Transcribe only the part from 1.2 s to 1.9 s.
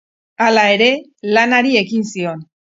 lanari